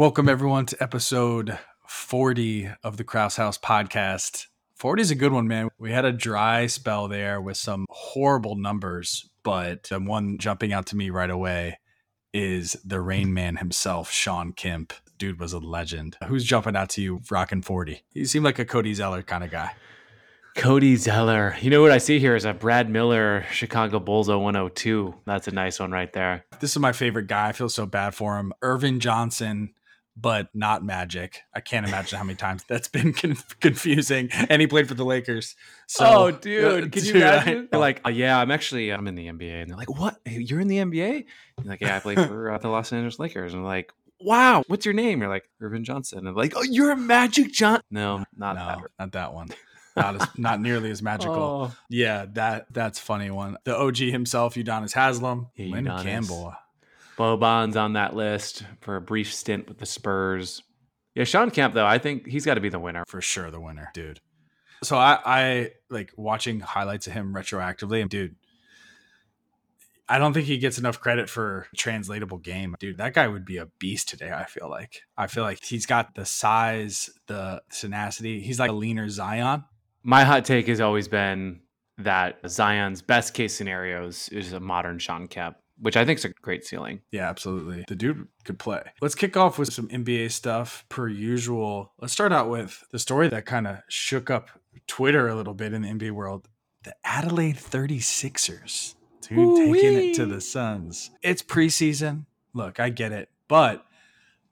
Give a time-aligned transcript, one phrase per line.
[0.00, 4.46] Welcome, everyone, to episode 40 of the Krause House podcast.
[4.74, 5.68] 40 is a good one, man.
[5.78, 10.86] We had a dry spell there with some horrible numbers, but the one jumping out
[10.86, 11.80] to me right away
[12.32, 14.94] is the Rain Man himself, Shawn Kemp.
[15.18, 16.16] Dude was a legend.
[16.26, 18.02] Who's jumping out to you rocking 40?
[18.14, 19.72] He seemed like a Cody Zeller kind of guy.
[20.56, 21.56] Cody Zeller.
[21.60, 25.14] You know what I see here is a Brad Miller Chicago Bulls 102.
[25.26, 26.46] That's a nice one right there.
[26.58, 27.48] This is my favorite guy.
[27.48, 28.54] I feel so bad for him.
[28.62, 29.74] Ervin Johnson
[30.16, 31.42] but not Magic.
[31.54, 34.28] I can't imagine how many times that's been con- confusing.
[34.32, 35.56] And he played for the Lakers.
[35.86, 37.68] So, oh, dude, uh, can you imagine?
[37.70, 40.18] They're like, oh, yeah, I'm actually I'm in the NBA, and they're like, what?
[40.26, 41.24] You're in the NBA?
[41.58, 43.54] You're like, yeah, I play for uh, the Los Angeles Lakers.
[43.54, 45.20] And like, wow, what's your name?
[45.20, 46.26] You're like Ervin Johnson.
[46.26, 47.80] And like, oh, you're a Magic John?
[47.90, 48.78] No, not no, that.
[48.98, 49.48] Not that one.
[49.96, 51.34] Not as not nearly as magical.
[51.40, 51.72] Oh.
[51.88, 53.56] Yeah, that that's funny one.
[53.64, 56.54] The OG himself, Udonis Haslem, yeah, Lynn Campbell.
[57.18, 60.62] Boban's on that list for a brief stint with the Spurs.
[61.14, 63.50] Yeah, Shawn Kemp though, I think he's got to be the winner for sure.
[63.50, 64.20] The winner, dude.
[64.82, 68.36] So I, I like watching highlights of him retroactively, and dude.
[70.08, 72.74] I don't think he gets enough credit for a translatable game.
[72.80, 75.02] Dude, that guy would be a beast today, I feel like.
[75.16, 78.40] I feel like he's got the size, the tenacity.
[78.40, 79.62] He's like a leaner Zion.
[80.02, 81.60] My hot take has always been
[81.98, 86.28] that Zion's best case scenarios is a modern Shawn Kemp which I think is a
[86.28, 87.00] great ceiling.
[87.10, 87.84] Yeah, absolutely.
[87.88, 88.82] The dude could play.
[89.00, 91.92] Let's kick off with some NBA stuff per usual.
[92.00, 94.50] Let's start out with the story that kind of shook up
[94.86, 96.48] Twitter a little bit in the NBA world.
[96.84, 98.94] The Adelaide 36ers.
[99.22, 99.80] Dude, Ooh-wee.
[99.80, 101.10] taking it to the Suns.
[101.22, 102.24] It's preseason.
[102.54, 103.28] Look, I get it.
[103.48, 103.84] But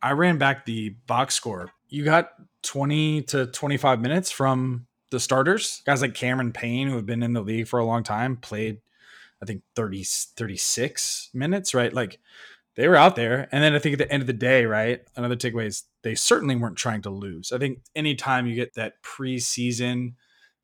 [0.03, 1.73] I ran back the box score.
[1.89, 5.83] You got 20 to 25 minutes from the starters.
[5.87, 8.81] Guys like Cameron Payne, who have been in the league for a long time, played
[9.42, 11.92] I think 30, 36 minutes, right?
[11.92, 12.19] Like
[12.77, 13.48] they were out there.
[13.53, 15.00] And then I think at the end of the day, right?
[15.17, 17.53] Another takeaway is they certainly weren't trying to lose.
[17.53, 20.14] I think anytime you get that preseason,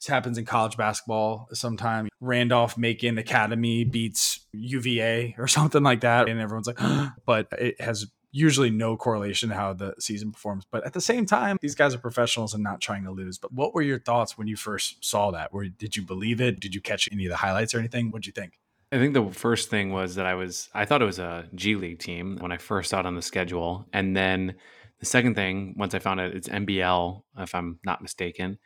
[0.01, 2.11] this happens in college basketball sometimes.
[2.21, 6.29] Randolph Macon Academy beats UVA or something like that.
[6.29, 6.81] And everyone's like,
[7.27, 10.65] but it has usually no correlation to how the season performs.
[10.71, 13.39] But at the same time, these guys are professionals and not trying to lose.
[13.39, 15.55] But what were your thoughts when you first saw that?
[15.55, 16.59] Where did you believe it?
[16.59, 18.11] Did you catch any of the highlights or anything?
[18.11, 18.59] What'd you think?
[18.95, 21.75] I think the first thing was that I was I thought it was a G
[21.75, 24.55] League team when I first saw it on the schedule, and then
[25.01, 28.57] the second thing once I found out it's NBL, if I'm not mistaken,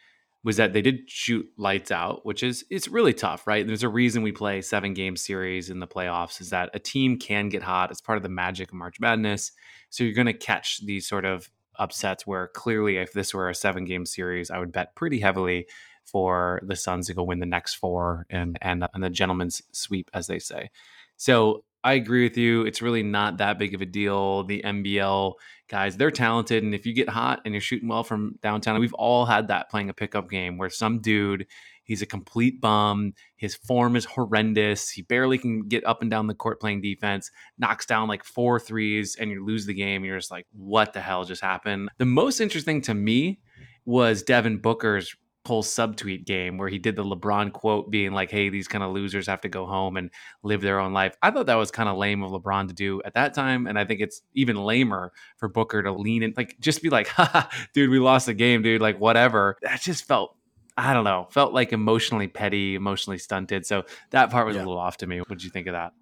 [0.44, 3.66] was that they did shoot lights out, which is it's really tough, right?
[3.66, 7.18] There's a reason we play seven game series in the playoffs is that a team
[7.18, 7.90] can get hot.
[7.90, 9.52] It's part of the magic of March Madness.
[9.88, 13.54] So you're going to catch these sort of upsets where clearly if this were a
[13.54, 15.68] seven game series, I would bet pretty heavily
[16.10, 20.10] for the Suns to go win the next four and and and the gentleman's sweep,
[20.14, 20.70] as they say.
[21.16, 22.62] So I agree with you.
[22.62, 24.44] It's really not that big of a deal.
[24.44, 25.34] The NBL
[25.69, 28.94] guys, they're talented, and if you get hot and you're shooting well from downtown, we've
[28.94, 31.46] all had that playing a pickup game where some dude.
[31.84, 33.14] He's a complete bum.
[33.36, 34.90] His form is horrendous.
[34.90, 38.60] He barely can get up and down the court playing defense, knocks down like four
[38.60, 40.04] threes, and you lose the game.
[40.04, 41.88] You're just like, what the hell just happened?
[41.96, 43.40] The most interesting to me
[43.86, 45.16] was Devin Booker's
[45.48, 48.92] whole subtweet game where he did the LeBron quote being like, hey, these kind of
[48.92, 50.10] losers have to go home and
[50.42, 51.16] live their own life.
[51.22, 53.66] I thought that was kind of lame of LeBron to do at that time.
[53.66, 57.08] And I think it's even lamer for Booker to lean in, like, just be like,
[57.16, 59.56] ha, dude, we lost the game, dude, like, whatever.
[59.62, 60.37] That just felt.
[60.76, 63.66] I don't know, felt like emotionally petty, emotionally stunted.
[63.66, 64.62] So that part was yeah.
[64.62, 65.19] a little off to me.
[65.19, 65.92] What did you think of that?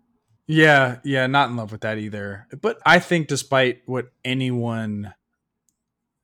[0.46, 2.46] Yeah, yeah, not in love with that either.
[2.60, 5.14] But I think despite what anyone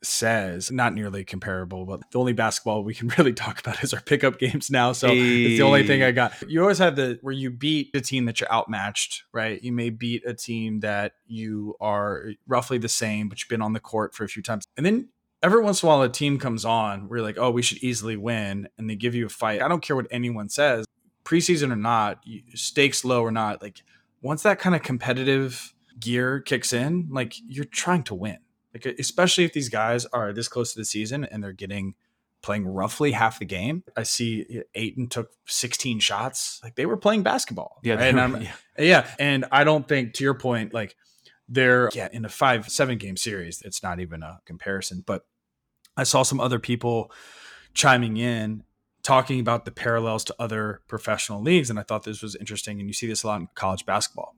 [0.03, 4.01] says not nearly comparable but the only basketball we can really talk about is our
[4.01, 4.93] pickup games now.
[4.93, 5.45] So hey.
[5.45, 6.35] it's the only thing i got.
[6.49, 9.63] You always have the where you beat a team that you're outmatched right?
[9.63, 13.73] You may beat a team that you are roughly the same but you've been on
[13.73, 14.65] the court for a few times.
[14.77, 15.09] And then
[15.43, 17.79] every once in a while a team comes on where you're like oh we should
[17.79, 19.63] easily win and they give you a fight.
[19.63, 20.87] I don't care what anyone says
[21.25, 22.25] preseason or not
[22.55, 23.83] stakes low or not like
[24.23, 28.39] once that kind of competitive gear kicks in like you're trying to win
[28.75, 31.95] like especially if these guys are this close to the season and they're getting
[32.43, 33.85] playing roughly half the game.
[33.97, 36.61] I see Ayton took 16 shots.
[36.63, 37.79] Like they were playing basketball.
[37.83, 37.95] Yeah.
[37.95, 38.15] Right?
[38.15, 38.53] And yeah.
[38.79, 39.15] yeah.
[39.19, 40.97] And I don't think to your point, like
[41.49, 45.05] they're yeah, in a five, seven game series, it's not even a comparison.
[45.07, 45.25] But
[45.97, 47.13] I saw some other people
[47.75, 48.65] chiming in
[49.03, 51.71] talking about the parallels to other professional leagues.
[51.71, 52.81] And I thought this was interesting.
[52.81, 54.35] And you see this a lot in college basketball.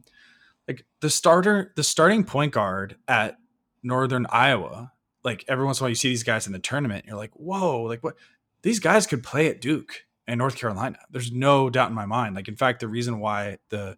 [0.68, 3.36] Like the starter, the starting point guard at
[3.84, 4.92] Northern Iowa,
[5.22, 7.32] like every once in a while you see these guys in the tournament, you're like,
[7.34, 8.14] whoa, like what?
[8.62, 10.98] These guys could play at Duke and North Carolina.
[11.10, 12.34] There's no doubt in my mind.
[12.34, 13.96] Like, in fact, the reason why the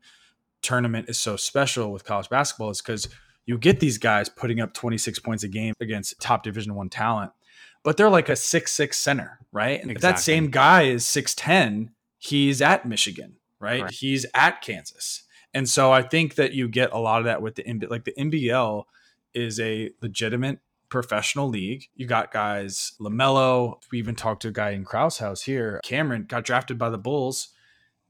[0.63, 3.09] tournament is so special with college basketball is because
[3.45, 7.31] you get these guys putting up 26 points a game against top Division One talent,
[7.85, 9.81] but they're like a six six center, right?
[9.81, 9.95] And exactly.
[9.95, 13.83] if that same guy is 6'10, he's at Michigan, right?
[13.83, 13.91] right?
[13.91, 15.23] He's at Kansas.
[15.55, 17.87] And so I think that you get a lot of that with the.
[17.89, 18.85] Like the NBL
[19.37, 21.85] is a legitimate professional league.
[21.95, 23.81] You got guys, LaMelo.
[23.93, 25.81] We even talked to a guy in Krause House here.
[25.85, 27.49] Cameron got drafted by the Bulls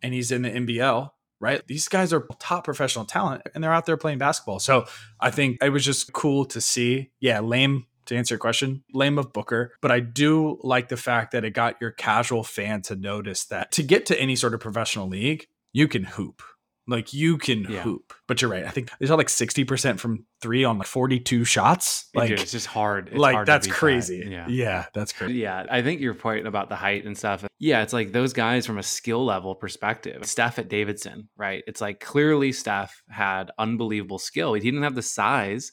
[0.02, 1.62] and he's in the NBL right?
[1.66, 4.58] These guys are top professional talent and they're out there playing basketball.
[4.58, 4.86] So
[5.20, 7.10] I think it was just cool to see.
[7.20, 11.32] Yeah, lame to answer your question, lame of Booker, but I do like the fact
[11.32, 14.60] that it got your casual fan to notice that to get to any sort of
[14.60, 16.42] professional league, you can hoop.
[16.88, 17.82] Like you can yeah.
[17.82, 18.64] hoop, but you're right.
[18.64, 22.08] I think they shot like sixty percent from three on like forty two shots.
[22.14, 23.08] Like Dude, it's just hard.
[23.08, 24.22] It's like hard that's crazy.
[24.22, 24.30] That.
[24.30, 25.34] Yeah, yeah, that's crazy.
[25.34, 27.44] Yeah, I think your point about the height and stuff.
[27.58, 30.24] Yeah, it's like those guys from a skill level perspective.
[30.26, 31.64] Steph at Davidson, right?
[31.66, 34.54] It's like clearly Steph had unbelievable skill.
[34.54, 35.72] He didn't have the size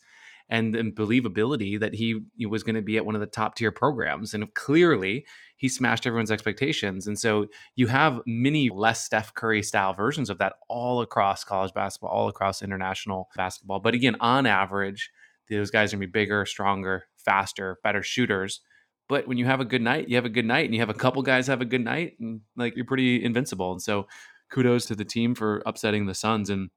[0.53, 3.55] and, and believability that he, he was going to be at one of the top
[3.55, 4.35] tier programs.
[4.35, 5.25] And clearly,
[5.57, 7.07] he smashed everyone's expectations.
[7.07, 11.73] And so you have many less Steph Curry style versions of that all across college
[11.73, 13.79] basketball, all across international basketball.
[13.79, 15.09] But again, on average,
[15.49, 18.61] those guys are going to be bigger, stronger, faster, better shooters.
[19.09, 20.89] But when you have a good night, you have a good night, and you have
[20.89, 23.71] a couple guys have a good night, and like you're pretty invincible.
[23.71, 24.07] And so
[24.51, 26.49] kudos to the team for upsetting the Suns.
[26.49, 26.69] And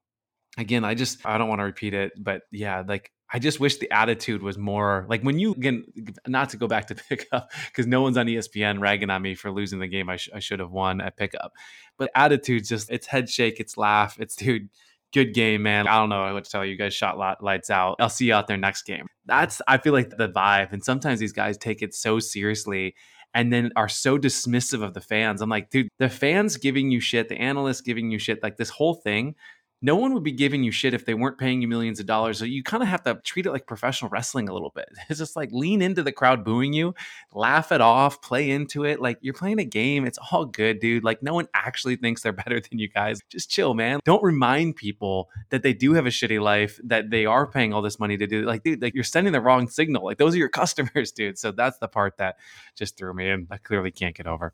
[0.57, 3.77] again, I just I don't want to repeat it, but yeah, like I just wish
[3.77, 5.85] the attitude was more like when you again,
[6.27, 9.51] not to go back to pickup because no one's on ESPN ragging on me for
[9.51, 11.53] losing the game I, sh- I should have won at pickup,
[11.97, 14.69] but attitude just it's head shake, it's laugh, it's dude,
[15.13, 15.87] good game, man.
[15.87, 16.71] I don't know what to tell you.
[16.71, 17.97] You guys shot lot, lights out.
[17.99, 19.07] I'll see you out there next game.
[19.25, 22.95] That's I feel like the vibe, and sometimes these guys take it so seriously
[23.33, 25.41] and then are so dismissive of the fans.
[25.41, 28.69] I'm like, dude, the fans giving you shit, the analysts giving you shit, like this
[28.69, 29.35] whole thing
[29.81, 32.39] no one would be giving you shit if they weren't paying you millions of dollars.
[32.39, 34.89] So you kind of have to treat it like professional wrestling a little bit.
[35.09, 36.93] It's just like lean into the crowd booing you,
[37.33, 38.99] laugh it off, play into it.
[38.99, 40.05] Like you're playing a game.
[40.05, 41.03] It's all good, dude.
[41.03, 43.21] Like no one actually thinks they're better than you guys.
[43.29, 43.99] Just chill, man.
[44.03, 47.81] Don't remind people that they do have a shitty life, that they are paying all
[47.81, 48.43] this money to do.
[48.43, 50.03] Like, dude, like you're sending the wrong signal.
[50.03, 51.37] Like those are your customers, dude.
[51.37, 52.37] So that's the part that
[52.75, 53.47] just threw me in.
[53.49, 54.53] I clearly can't get over.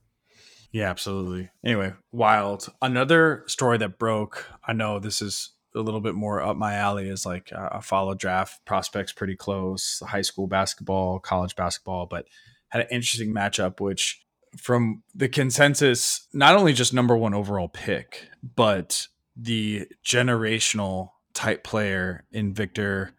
[0.74, 1.52] Yeah, absolutely.
[1.64, 2.68] Anyway, wild.
[2.82, 4.48] Another story that broke.
[4.68, 7.80] I know this is a little bit more up my alley is like uh, I
[7.82, 12.26] follow draft prospects pretty close, high school basketball, college basketball, but
[12.70, 14.26] had an interesting matchup, which
[14.58, 22.24] from the consensus, not only just number one overall pick, but the generational type player
[22.32, 23.14] in Victor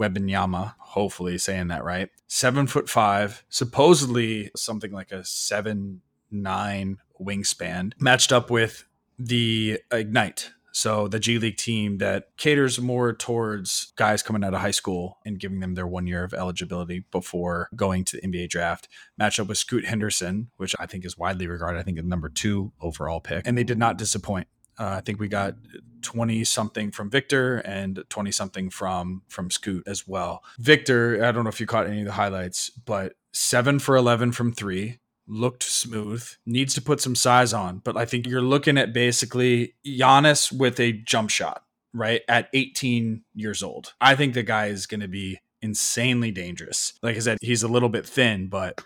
[0.00, 2.10] Wembanyama, hopefully saying that right.
[2.26, 6.00] Seven foot five, supposedly something like a seven
[6.32, 8.84] nine wingspan, matched up with
[9.18, 10.50] the Ignite.
[10.72, 15.18] So the G League team that caters more towards guys coming out of high school
[15.24, 18.88] and giving them their one year of eligibility before going to the NBA draft.
[19.18, 22.30] Match up with Scoot Henderson, which I think is widely regarded, I think, the number
[22.30, 23.46] two overall pick.
[23.46, 24.48] And they did not disappoint.
[24.78, 25.56] Uh, I think we got
[26.00, 30.42] 20 something from Victor and 20 something from from Scoot as well.
[30.58, 34.32] Victor, I don't know if you caught any of the highlights, but 7 for 11
[34.32, 34.98] from 3,
[35.32, 39.74] looked smooth, needs to put some size on, but I think you're looking at basically
[39.84, 41.64] Giannis with a jump shot,
[41.94, 42.20] right?
[42.28, 43.94] At 18 years old.
[44.00, 46.92] I think the guy is going to be insanely dangerous.
[47.02, 48.82] Like I said, he's a little bit thin, but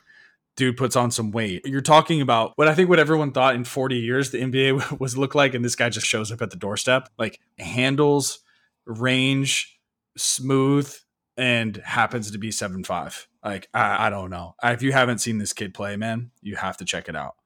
[0.57, 1.67] dude puts on some weight.
[1.67, 5.19] You're talking about what I think what everyone thought in 40 years the NBA was
[5.19, 7.09] look like and this guy just shows up at the doorstep.
[7.19, 8.39] Like handles,
[8.87, 9.81] range,
[10.17, 10.95] smooth
[11.37, 13.29] and happens to be seven five.
[13.45, 14.55] Like I, I don't know.
[14.63, 17.37] If you haven't seen this kid play, man, you have to check it out.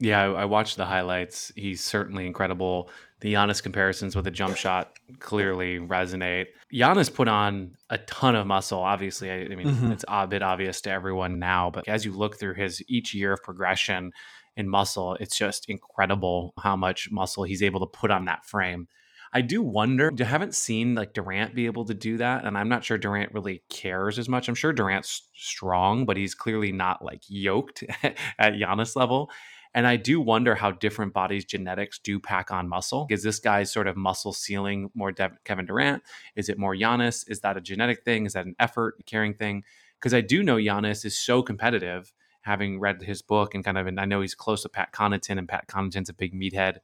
[0.00, 1.52] Yeah, I, I watched the highlights.
[1.56, 2.90] He's certainly incredible.
[3.20, 6.46] The Giannis comparisons with the jump shot clearly resonate.
[6.72, 8.80] Giannis put on a ton of muscle.
[8.80, 9.92] Obviously, I, I mean mm-hmm.
[9.92, 13.32] it's a bit obvious to everyone now, but as you look through his each year
[13.32, 14.12] of progression
[14.56, 18.88] in muscle, it's just incredible how much muscle he's able to put on that frame.
[19.34, 20.12] I do wonder.
[20.18, 23.34] I haven't seen like Durant be able to do that, and I'm not sure Durant
[23.34, 24.48] really cares as much.
[24.48, 27.82] I'm sure Durant's strong, but he's clearly not like yoked
[28.38, 29.30] at Giannis level.
[29.74, 33.08] And I do wonder how different bodies' genetics do pack on muscle.
[33.10, 36.04] Is this guy's sort of muscle ceiling more De- Kevin Durant?
[36.36, 37.28] Is it more Giannis?
[37.28, 38.24] Is that a genetic thing?
[38.24, 39.64] Is that an effort carrying thing?
[39.98, 42.12] Because I do know Giannis is so competitive,
[42.42, 45.38] having read his book and kind of, and I know he's close to Pat Connaughton,
[45.38, 46.78] and Pat Connaughton's a big meathead.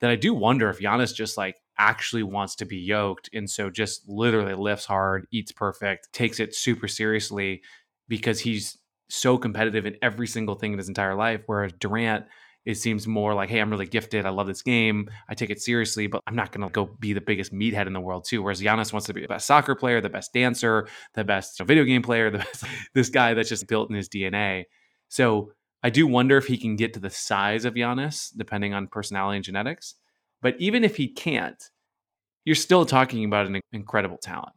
[0.00, 3.70] That I do wonder if Giannis just like actually wants to be yoked and so
[3.70, 7.62] just literally lifts hard, eats perfect, takes it super seriously
[8.08, 12.24] because he's so competitive in every single thing in his entire life whereas Durant
[12.64, 14.24] it seems more like, hey, I'm really gifted.
[14.24, 15.10] I love this game.
[15.28, 17.92] I take it seriously, but I'm not going to go be the biggest meathead in
[17.92, 18.42] the world too.
[18.42, 21.84] Whereas Giannis wants to be the best soccer player, the best dancer, the best video
[21.84, 22.64] game player, the best,
[22.94, 24.64] this guy that's just built in his DNA.
[25.08, 25.52] So
[25.82, 29.36] I do wonder if he can get to the size of Giannis, depending on personality
[29.36, 29.96] and genetics.
[30.42, 31.62] But even if he can't,
[32.44, 34.52] you're still talking about an incredible talent.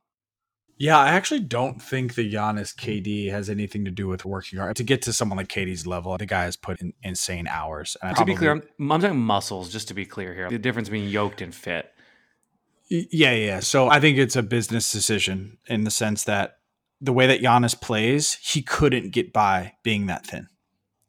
[0.77, 2.89] Yeah, I actually don't think the Giannis hmm.
[2.89, 4.75] KD has anything to do with working hard.
[4.75, 7.95] To get to someone like KD's level, the guy has put in insane hours.
[8.01, 10.49] And to probably, be clear, I'm, I'm talking muscles, just to be clear here.
[10.49, 11.91] The difference between yoked and fit.
[12.89, 13.61] Yeah, yeah.
[13.61, 16.57] So I think it's a business decision in the sense that
[17.01, 20.49] the way that Giannis plays, he couldn't get by being that thin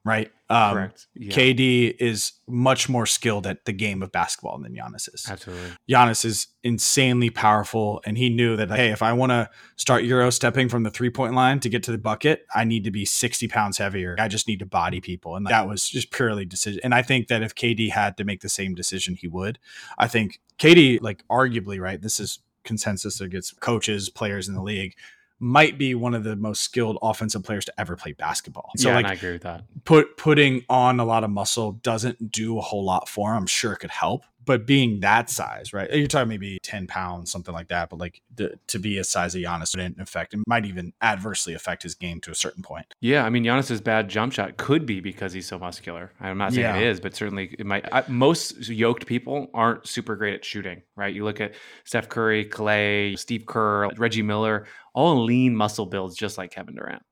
[0.06, 0.30] right?
[0.48, 1.06] Um, Correct.
[1.14, 1.34] Yeah.
[1.34, 5.26] KD is much more skilled at the game of basketball than Giannis is.
[5.28, 5.70] Absolutely.
[5.90, 10.30] Giannis is insanely powerful, and he knew that hey, if I want to start euro
[10.30, 13.04] stepping from the three point line to get to the bucket, I need to be
[13.04, 14.14] sixty pounds heavier.
[14.18, 16.80] I just need to body people, and that was just purely decision.
[16.84, 19.58] And I think that if KD had to make the same decision, he would.
[19.98, 22.00] I think KD, like arguably, right?
[22.00, 24.94] This is consensus against coaches, players in the league
[25.38, 28.70] might be one of the most skilled offensive players to ever play basketball.
[28.76, 29.64] So yeah, like, I agree with that.
[29.84, 33.38] Put putting on a lot of muscle doesn't do a whole lot for him.
[33.38, 35.92] I'm sure it could help, but being that size, right?
[35.92, 37.90] You're talking maybe 10 pounds, something like that.
[37.90, 41.52] But like the, to be a size of Giannis didn't affect it might even adversely
[41.52, 42.86] affect his game to a certain point.
[43.00, 43.26] Yeah.
[43.26, 46.12] I mean, Giannis's bad jump shot could be because he's so muscular.
[46.20, 46.76] I'm not saying yeah.
[46.76, 47.86] it is, but certainly it might.
[47.92, 51.12] I, most yoked people aren't super great at shooting, right?
[51.12, 54.66] You look at Steph Curry, Klay, Steve Kerr, Reggie Miller,
[54.96, 57.02] all lean muscle builds just like Kevin Durant.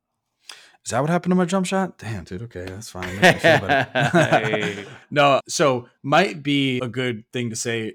[0.84, 1.98] Is that what happened to my jump shot?
[1.98, 2.42] Damn, dude.
[2.42, 3.16] Okay, that's fine.
[5.10, 7.94] no, so might be a good thing to say.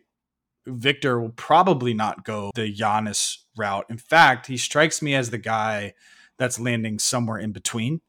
[0.65, 3.85] Victor will probably not go the Giannis route.
[3.89, 5.93] In fact, he strikes me as the guy
[6.37, 8.01] that's landing somewhere in between,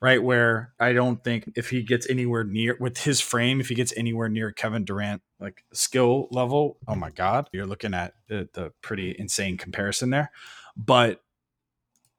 [0.00, 0.22] right?
[0.22, 3.92] Where I don't think if he gets anywhere near with his frame, if he gets
[3.96, 8.72] anywhere near Kevin Durant, like skill level, oh my God, you're looking at the, the
[8.80, 10.30] pretty insane comparison there.
[10.78, 11.20] But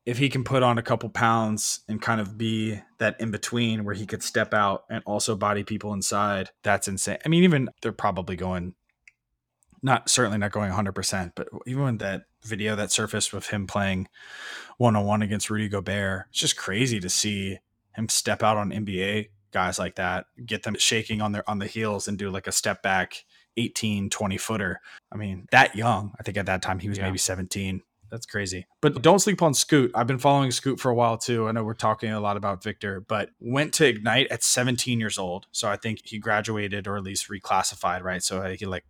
[0.05, 3.85] if he can put on a couple pounds and kind of be that in between
[3.85, 7.17] where he could step out and also body people inside, that's insane.
[7.25, 8.75] I mean, even they're probably going
[9.81, 14.09] not certainly not going 100%, but even when that video that surfaced with him playing
[14.77, 17.59] one on one against Rudy Gobert, it's just crazy to see
[17.95, 21.67] him step out on NBA guys like that, get them shaking on their on the
[21.67, 23.25] heels and do like a step back
[23.57, 24.81] 18, 20 footer.
[25.11, 27.05] I mean, that young, I think at that time he was yeah.
[27.05, 28.67] maybe 17 that's crazy.
[28.81, 29.91] But don't sleep on Scoot.
[29.95, 31.47] I've been following Scoot for a while too.
[31.47, 35.17] I know we're talking a lot about Victor, but went to Ignite at 17 years
[35.17, 35.47] old.
[35.51, 38.23] So I think he graduated or at least reclassified, right?
[38.23, 38.85] So I think he like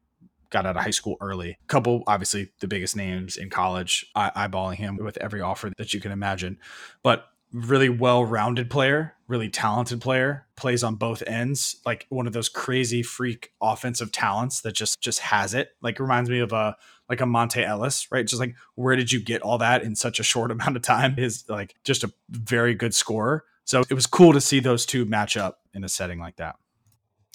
[0.50, 1.58] got out of high school early.
[1.68, 6.00] Couple, obviously, the biggest names in college, eye- eyeballing him with every offer that you
[6.00, 6.58] can imagine.
[7.04, 12.50] But really well-rounded player, really talented player, plays on both ends, like one of those
[12.50, 15.70] crazy freak offensive talents that just just has it.
[15.82, 16.76] Like reminds me of a
[17.10, 18.26] like a Monta Ellis, right?
[18.26, 21.16] Just like where did you get all that in such a short amount of time?
[21.18, 23.44] Is like just a very good scorer.
[23.66, 26.56] So it was cool to see those two match up in a setting like that.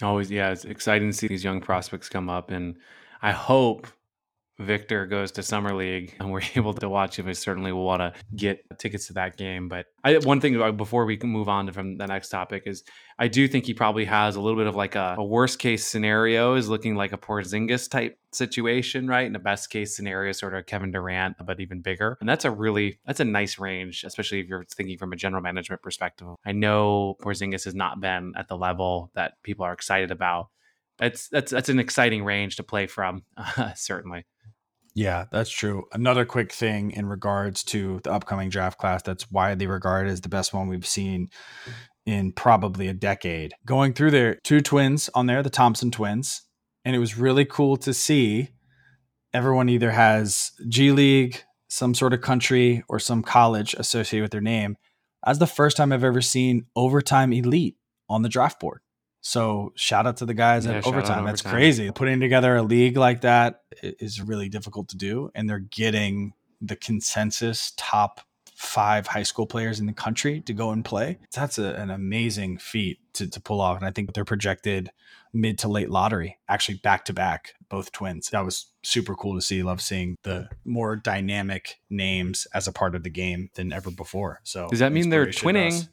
[0.01, 2.75] Always, yeah, it's exciting to see these young prospects come up, and
[3.21, 3.87] I hope
[4.59, 8.01] Victor goes to summer league and we're able to watch him, I certainly will want
[8.01, 9.67] to get tickets to that game.
[9.67, 12.83] But I, one thing before we can move on from the next topic is
[13.19, 15.85] I do think he probably has a little bit of like a, a worst case
[15.85, 19.25] scenario is looking like a Porzingis type situation, right?
[19.25, 22.17] And a best case scenario, sort of Kevin Durant, but even bigger.
[22.19, 25.41] And that's a really that's a nice range, especially if you're thinking from a general
[25.41, 26.27] management perspective.
[26.45, 30.49] I know Porzingis has not been at the level that people are excited about.
[30.97, 34.25] That's that's that's an exciting range to play from, uh, certainly.
[34.95, 35.83] Yeah, that's true.
[35.91, 40.29] Another quick thing in regards to the upcoming draft class that's widely regarded as the
[40.29, 41.27] best one we've seen
[42.05, 43.53] in probably a decade.
[43.65, 46.43] Going through there, two twins on there, the Thompson twins,
[46.85, 48.49] and it was really cool to see
[49.33, 54.39] everyone either has G League, some sort of country, or some college associated with their
[54.39, 54.77] name.
[55.25, 57.75] That's the first time I've ever seen overtime elite
[58.07, 58.79] on the draft board.
[59.25, 61.25] So shout out to the guys yeah, at overtime.
[61.25, 61.51] That's overtime.
[61.51, 61.91] crazy.
[61.91, 66.75] Putting together a league like that is really difficult to do, and they're getting the
[66.75, 68.21] consensus top
[68.53, 71.17] five high school players in the country to go and play.
[71.33, 74.91] That's a, an amazing feat to, to pull off, and I think they're projected
[75.33, 78.29] mid to late lottery, actually back to back, both twins.
[78.29, 79.63] That was super cool to see.
[79.63, 84.39] Love seeing the more dynamic names as a part of the game than ever before.
[84.43, 85.89] So does that mean they're twinning?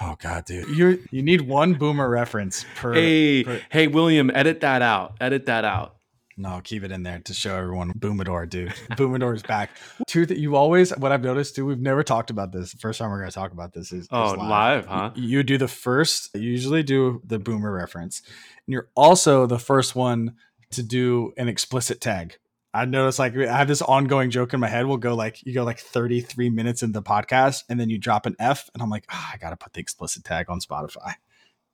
[0.00, 0.68] Oh god, dude.
[0.68, 5.14] You you need one boomer reference per Hey, per, hey William, edit that out.
[5.20, 5.96] Edit that out.
[6.40, 7.92] No, keep it in there to show everyone.
[7.92, 8.68] Boomador, dude.
[8.92, 9.70] Boomador is back.
[10.06, 12.72] Two that you always, what I've noticed too, we've never talked about this.
[12.72, 14.48] The first time we're going to talk about this is, oh, is live.
[14.48, 15.10] live, huh?
[15.16, 18.22] You, you do the first, you usually do the boomer reference.
[18.66, 20.36] And you're also the first one
[20.70, 22.38] to do an explicit tag.
[22.72, 24.86] I noticed like I have this ongoing joke in my head.
[24.86, 28.26] We'll go like you go like 33 minutes in the podcast and then you drop
[28.26, 31.14] an F and I'm like, oh, I gotta put the explicit tag on Spotify.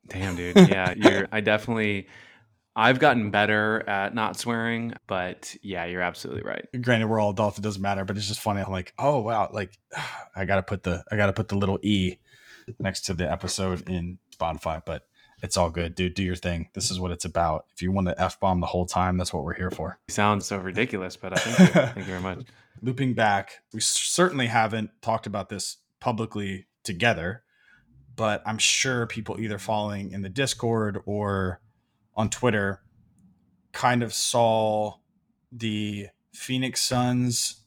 [0.09, 0.57] Damn, dude.
[0.57, 2.09] Yeah, you're I definitely
[2.75, 6.67] I've gotten better at not swearing, but yeah, you're absolutely right.
[6.83, 8.05] Granted, we're all adults; it doesn't matter.
[8.05, 8.61] But it's just funny.
[8.61, 9.79] I'm like, oh wow, like
[10.37, 12.17] I gotta put the I gotta put the little e
[12.79, 14.83] next to the episode in Spotify.
[14.85, 15.07] But
[15.43, 16.14] it's all good, dude.
[16.14, 16.69] Do your thing.
[16.75, 17.66] This is what it's about.
[17.75, 19.99] If you want to f bomb the whole time, that's what we're here for.
[20.09, 21.81] sounds so ridiculous, but I thank you.
[21.81, 22.47] thank you very much.
[22.83, 27.43] Looping back, we certainly haven't talked about this publicly together,
[28.14, 31.61] but I'm sure people either following in the Discord or
[32.14, 32.83] on Twitter
[33.73, 34.97] kind of saw
[35.52, 37.62] the Phoenix Suns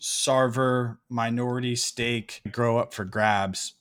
[0.00, 3.74] Sarver minority stake grow up for grabs.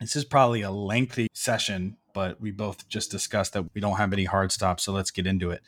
[0.00, 4.12] This is probably a lengthy session, but we both just discussed that we don't have
[4.12, 5.62] any hard stops, so let's get into it.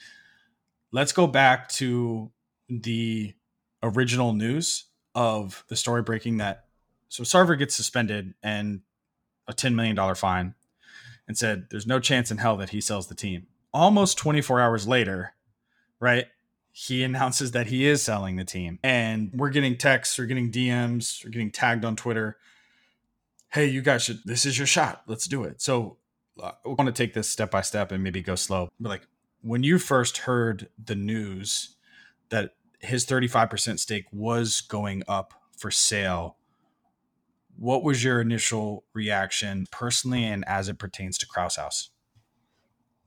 [0.92, 2.30] Let's go back to
[2.68, 3.34] the
[3.82, 4.84] original news
[5.14, 6.66] of the story breaking that
[7.10, 8.82] so Sarver gets suspended and
[9.48, 10.54] a $10 million fine
[11.26, 13.48] and said there's no chance in hell that he sells the team.
[13.74, 15.34] Almost 24 hours later,
[15.98, 16.26] right?
[16.70, 18.78] He announces that he is selling the team.
[18.84, 22.36] And we're getting texts, we're getting DMs, we're getting tagged on Twitter.
[23.52, 25.02] Hey, you guys should, this is your shot.
[25.06, 25.60] Let's do it.
[25.60, 25.96] So
[26.42, 28.68] I want to take this step by step and maybe go slow.
[28.78, 29.06] But like
[29.42, 31.76] when you first heard the news
[32.28, 36.36] that his 35% stake was going up for sale,
[37.58, 41.90] what was your initial reaction personally and as it pertains to Krause House?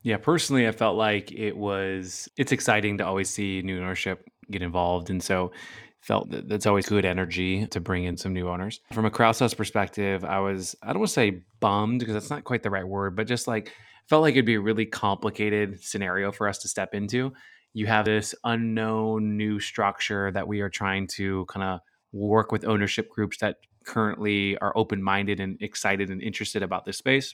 [0.04, 4.62] Yeah, personally, I felt like it was it's exciting to always see new ownership get
[4.62, 5.54] involved, and so
[6.04, 8.82] felt that that's always good energy to bring in some new owners.
[8.92, 12.30] From a Krause House perspective, I was I don't want to say bummed because that's
[12.30, 13.72] not quite the right word, but just like
[14.10, 17.34] felt like it'd be a really complicated scenario for us to step into.
[17.74, 21.80] You have this unknown new structure that we are trying to kind of
[22.12, 26.98] work with ownership groups that currently are open minded and excited and interested about this
[26.98, 27.34] space.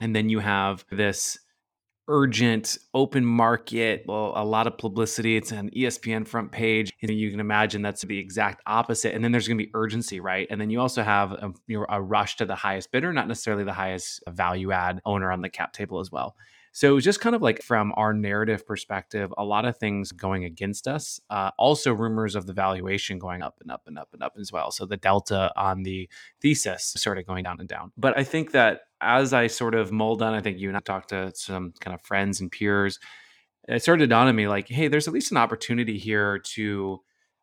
[0.00, 1.38] And then you have this
[2.08, 7.30] urgent open market well, a lot of publicity it's an espn front page and you
[7.30, 10.60] can imagine that's the exact opposite and then there's going to be urgency right and
[10.60, 13.64] then you also have a, you know, a rush to the highest bidder not necessarily
[13.64, 16.34] the highest value add owner on the cap table as well
[16.72, 20.88] so just kind of like from our narrative perspective, a lot of things going against
[20.88, 21.20] us.
[21.28, 24.50] Uh, also, rumors of the valuation going up and up and up and up as
[24.50, 24.70] well.
[24.70, 26.08] So the delta on the
[26.40, 27.92] thesis started going down and down.
[27.98, 30.80] But I think that as I sort of mulled on, I think you and I
[30.80, 32.98] talked to some kind of friends and peers.
[33.68, 37.00] It started to dawn on me like, hey, there's at least an opportunity here to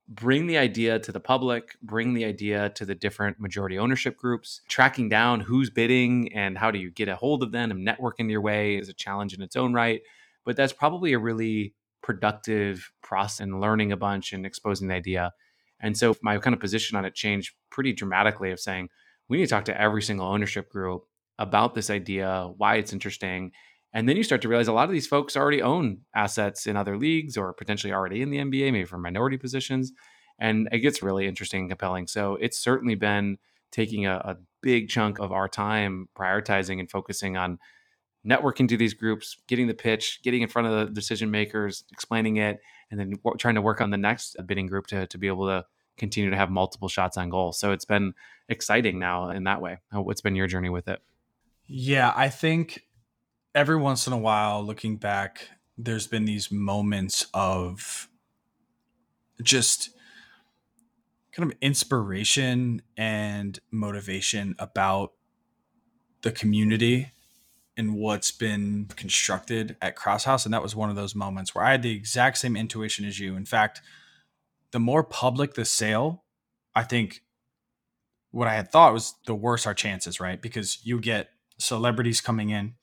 [0.07, 4.61] bring the idea to the public, bring the idea to the different majority ownership groups.
[4.67, 8.29] Tracking down who's bidding and how do you get a hold of them and networking
[8.29, 10.01] your way is a challenge in its own right.
[10.45, 15.31] But that's probably a really productive process and learning a bunch and exposing the idea.
[15.79, 18.89] And so my kind of position on it changed pretty dramatically of saying,
[19.27, 21.05] we need to talk to every single ownership group
[21.39, 23.51] about this idea, why it's interesting,
[23.93, 26.77] and then you start to realize a lot of these folks already own assets in
[26.77, 29.91] other leagues or potentially already in the NBA, maybe for minority positions.
[30.39, 32.07] And it gets really interesting and compelling.
[32.07, 33.37] So it's certainly been
[33.71, 37.57] taking a, a big chunk of our time prioritizing and focusing on
[38.27, 42.37] networking to these groups, getting the pitch, getting in front of the decision makers, explaining
[42.37, 42.59] it,
[42.91, 45.47] and then w- trying to work on the next bidding group to, to be able
[45.47, 45.65] to
[45.97, 47.53] continue to have multiple shots on goal.
[47.53, 48.13] So it's been
[48.49, 49.79] exciting now in that way.
[49.91, 50.99] What's been your journey with it?
[51.71, 52.85] Yeah, I think
[53.53, 58.09] every once in a while, looking back, there's been these moments of
[59.43, 59.91] just
[61.31, 65.11] kind of inspiration and motivation about
[66.23, 67.11] the community
[67.77, 70.45] and what's been constructed at Krause House.
[70.45, 73.19] And that was one of those moments where I had the exact same intuition as
[73.19, 73.35] you.
[73.35, 73.79] In fact,
[74.71, 76.23] the more public the sale,
[76.73, 77.21] I think
[78.31, 80.41] what I had thought was the worse our chances, right?
[80.41, 81.29] Because you get
[81.59, 82.75] celebrities coming in,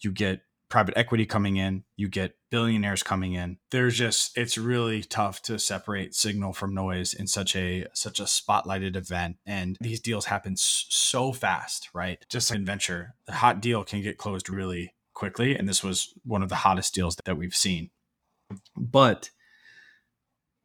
[0.00, 3.58] you get private equity coming in, you get billionaires coming in.
[3.70, 8.24] There's just it's really tough to separate signal from noise in such a such a
[8.24, 12.24] spotlighted event and these deals happen so fast, right?
[12.28, 16.42] Just like venture, the hot deal can get closed really quickly and this was one
[16.42, 17.90] of the hottest deals that we've seen.
[18.76, 19.30] But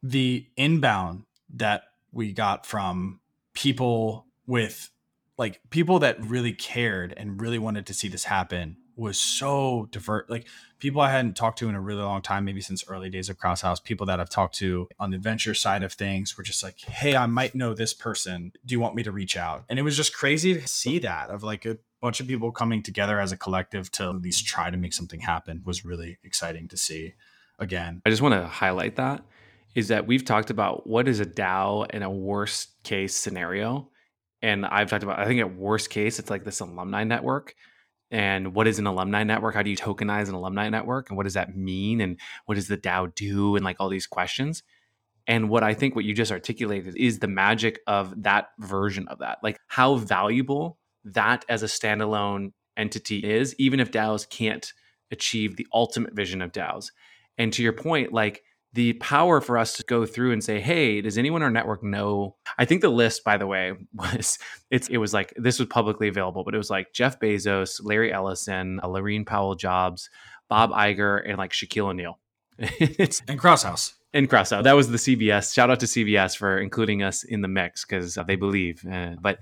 [0.02, 3.20] the inbound that we got from
[3.54, 4.90] people with
[5.38, 10.28] like people that really cared and really wanted to see this happen was so divert.
[10.28, 10.46] Like
[10.78, 13.38] people I hadn't talked to in a really long time, maybe since early days of
[13.38, 16.62] Krause House, people that I've talked to on the venture side of things were just
[16.62, 18.52] like, hey, I might know this person.
[18.66, 19.64] Do you want me to reach out?
[19.68, 22.82] And it was just crazy to see that of like a bunch of people coming
[22.82, 26.68] together as a collective to at least try to make something happen was really exciting
[26.68, 27.14] to see
[27.58, 28.02] again.
[28.04, 29.24] I just want to highlight that
[29.74, 33.88] is that we've talked about what is a DAO in a worst case scenario.
[34.42, 37.54] And I've talked about, I think at worst case, it's like this alumni network.
[38.10, 39.54] And what is an alumni network?
[39.54, 41.08] How do you tokenize an alumni network?
[41.08, 42.00] And what does that mean?
[42.00, 43.56] And what does the DAO do?
[43.56, 44.62] And like all these questions.
[45.26, 49.20] And what I think what you just articulated is the magic of that version of
[49.20, 49.38] that.
[49.42, 54.72] Like how valuable that as a standalone entity is, even if DAOs can't
[55.10, 56.90] achieve the ultimate vision of DAOs.
[57.38, 58.42] And to your point, like
[58.74, 61.82] the power for us to go through and say, "Hey, does anyone on our network
[61.82, 64.38] know?" I think the list, by the way, was
[64.70, 68.12] it's it was like this was publicly available, but it was like Jeff Bezos, Larry
[68.12, 70.10] Ellison, Laurene Powell Jobs,
[70.48, 72.18] Bob Iger, and like Shaquille O'Neal.
[72.58, 73.94] it's and Krause House.
[74.14, 74.64] And Krause House.
[74.64, 75.54] That was the CBS.
[75.54, 78.84] Shout out to CBS for including us in the mix because they believe.
[78.86, 79.38] Uh, but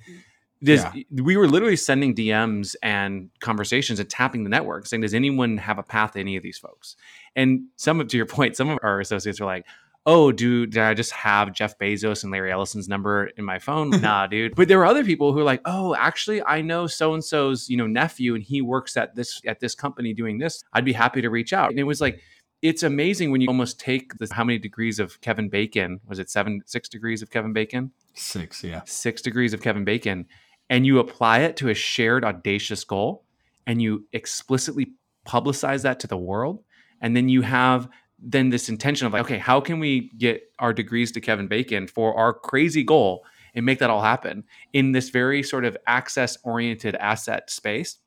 [0.62, 1.02] does, yeah.
[1.22, 5.78] we were literally sending DMs and conversations and tapping the network saying, does anyone have
[5.78, 6.96] a path to any of these folks?
[7.34, 9.66] And some of, to your point, some of our associates are like,
[10.06, 13.90] oh, dude, did I just have Jeff Bezos and Larry Ellison's number in my phone?
[14.00, 14.54] nah, dude.
[14.54, 17.68] But there were other people who were like, oh, actually, I know so and so's,
[17.68, 20.62] you know, nephew, and he works at this at this company doing this.
[20.72, 21.70] I'd be happy to reach out.
[21.70, 22.20] And it was like,
[22.62, 26.28] it's amazing when you almost take the how many degrees of Kevin Bacon was it
[26.30, 27.92] seven six degrees of Kevin Bacon?
[28.14, 30.26] Six, yeah, six degrees of Kevin Bacon,
[30.70, 33.26] and you apply it to a shared audacious goal,
[33.66, 34.92] and you explicitly
[35.26, 36.64] publicize that to the world
[37.00, 40.72] and then you have then this intention of like okay how can we get our
[40.72, 44.44] degrees to kevin bacon for our crazy goal and make that all happen?
[44.72, 47.98] In this very sort of access oriented asset space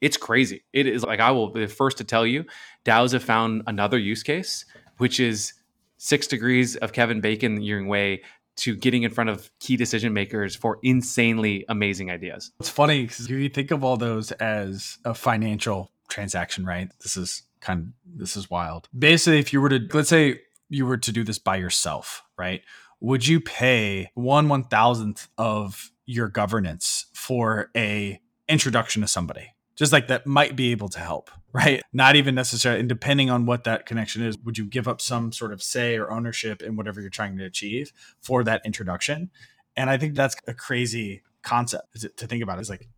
[0.00, 0.64] it's crazy.
[0.72, 2.44] It is like i will be the first to tell you
[2.84, 4.64] daos have found another use case
[4.98, 5.52] which is
[5.98, 8.22] six degrees of kevin bacon your way
[8.56, 12.52] to getting in front of key decision makers for insanely amazing ideas.
[12.60, 16.90] It's funny because you think of all those as a financial transaction, right?
[17.00, 18.88] This is kind of this is wild.
[18.96, 22.62] Basically, if you were to let's say you were to do this by yourself, right?
[23.00, 29.54] Would you pay one one thousandth of your governance for a introduction to somebody?
[29.74, 31.82] Just like that might be able to help, right?
[31.92, 35.32] Not even necessarily, and depending on what that connection is, would you give up some
[35.32, 39.30] sort of say or ownership in whatever you're trying to achieve for that introduction?
[39.76, 42.60] And I think that's a crazy concept to think about.
[42.60, 42.88] Is like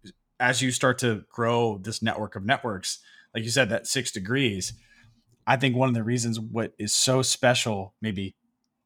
[0.41, 2.99] as you start to grow this network of networks,
[3.35, 4.73] like you said, that six degrees.
[5.47, 8.35] I think one of the reasons what is so special, maybe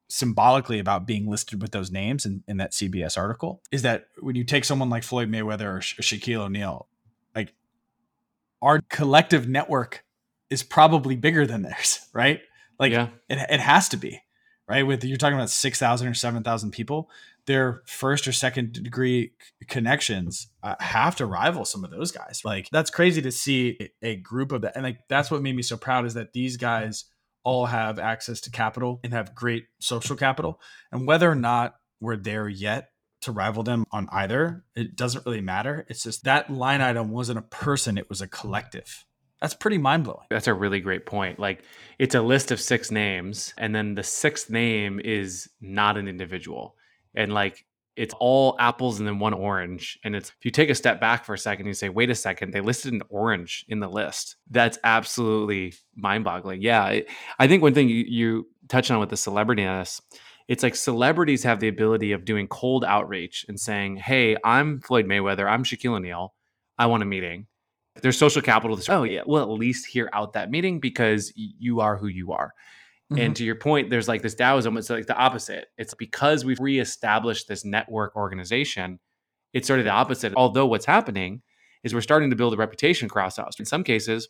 [0.09, 4.35] symbolically about being listed with those names in, in that CBS article is that when
[4.35, 6.89] you take someone like Floyd Mayweather or Sha- Shaquille O'Neal,
[8.63, 10.05] our collective network
[10.51, 12.41] is probably bigger than theirs, right?
[12.79, 13.09] Like yeah.
[13.29, 14.21] it, it has to be,
[14.69, 14.87] right?
[14.87, 17.11] With you're talking about 6,000 or 7,000 people,
[17.47, 19.33] their first or second degree
[19.69, 22.43] connections uh, have to rival some of those guys.
[22.45, 24.77] Like that's crazy to see a group of that.
[24.77, 27.07] And like that's what made me so proud is that these guys
[27.45, 30.61] all have access to capital and have great social capital.
[30.93, 32.91] And whether or not we're there yet
[33.23, 35.87] to rival them on either, it doesn't really matter.
[35.89, 39.05] It's just that line item wasn't a person, it was a collective.
[39.41, 40.27] That's pretty mind blowing.
[40.31, 41.39] That's a really great point.
[41.39, 41.63] Like
[41.99, 46.75] it's a list of six names, and then the sixth name is not an individual
[47.15, 47.65] and like
[47.97, 49.99] it's all apples and then one orange.
[50.05, 52.15] And it's if you take a step back for a second, you say, wait a
[52.15, 54.37] second, they listed an orange in the list.
[54.49, 56.63] That's absolutely mind boggling.
[56.63, 57.01] Yeah.
[57.41, 60.01] I think one thing you, you touch on with the celebrityness,
[60.49, 65.07] it's like celebrities have the ability of doing cold outreach and saying, hey, I'm Floyd
[65.07, 66.35] Mayweather, I'm Shaquille O'Neal,
[66.79, 67.47] I want a meeting.
[68.01, 68.77] There's social capital.
[68.77, 72.33] To, oh, yeah, well, at least hear out that meeting because you are who you
[72.33, 72.55] are.
[73.13, 73.23] Mm-hmm.
[73.23, 75.67] And to your point, there's like this Taoism, it's like the opposite.
[75.77, 79.01] It's because we've reestablished this network organization,
[79.53, 80.33] it's sort of the opposite.
[80.37, 81.43] Although what's happening
[81.83, 83.59] is we're starting to build a reputation Krause House.
[83.59, 84.29] In some cases,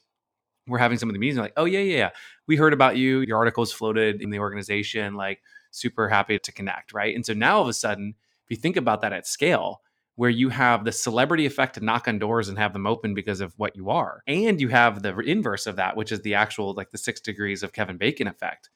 [0.67, 2.11] we're having some of the meetings like, oh, yeah, yeah, yeah.
[2.47, 3.21] We heard about you.
[3.21, 7.15] Your articles floated in the organization, like super happy to connect, right?
[7.15, 9.83] And so now all of a sudden, if you think about that at scale,
[10.19, 13.41] where you have the celebrity effect to knock on doors and have them open because
[13.41, 14.21] of what you are.
[14.27, 17.63] And you have the inverse of that, which is the actual like the six degrees
[17.63, 18.69] of Kevin Bacon effect.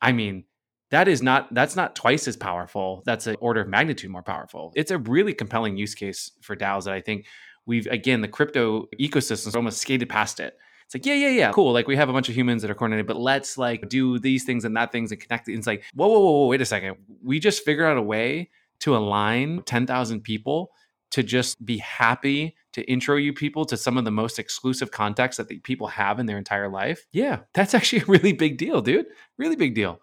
[0.00, 0.44] I mean,
[0.90, 3.02] that is not that's not twice as powerful.
[3.04, 4.72] That's an order of magnitude more powerful.
[4.76, 7.26] It's a really compelling use case for DAOs that I think
[7.66, 10.56] we've again the crypto ecosystem's almost skated past it.
[10.88, 11.74] It's like, yeah, yeah, yeah, cool.
[11.74, 14.44] Like we have a bunch of humans that are coordinated, but let's like do these
[14.44, 15.46] things and that things and connect.
[15.46, 16.96] It's like, whoa, whoa, whoa, whoa, wait a second.
[17.22, 18.48] We just figured out a way
[18.80, 20.70] to align 10,000 people
[21.10, 25.36] to just be happy to intro you people to some of the most exclusive contacts
[25.36, 27.06] that the people have in their entire life.
[27.12, 29.08] Yeah, that's actually a really big deal, dude.
[29.36, 30.00] Really big deal.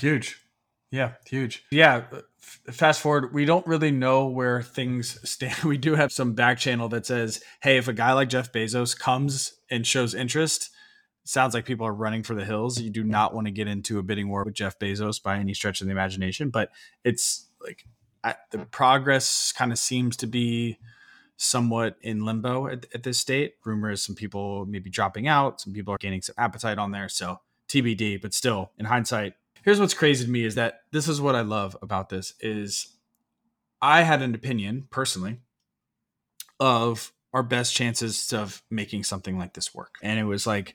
[0.00, 0.40] Huge.
[0.90, 1.64] Yeah, huge.
[1.70, 2.04] Yeah.
[2.40, 5.64] Fast forward, we don't really know where things stand.
[5.64, 8.98] We do have some back channel that says, hey, if a guy like Jeff Bezos
[8.98, 10.70] comes and shows interest,
[11.24, 12.80] sounds like people are running for the hills.
[12.80, 15.54] You do not want to get into a bidding war with Jeff Bezos by any
[15.54, 16.70] stretch of the imagination, but
[17.04, 17.84] it's like
[18.50, 20.78] the progress kind of seems to be
[21.36, 23.54] somewhat in limbo at, at this state.
[23.64, 27.08] Rumors, some people maybe dropping out, some people are gaining some appetite on there.
[27.08, 29.34] So TBD, but still, in hindsight,
[29.66, 32.96] here's what's crazy to me is that this is what I love about this is
[33.82, 35.40] I had an opinion personally
[36.58, 39.96] of our best chances of making something like this work.
[40.02, 40.74] And it was like,